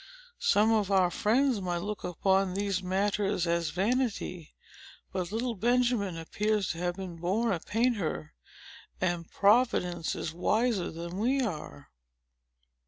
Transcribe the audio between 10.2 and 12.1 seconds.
wiser than we are."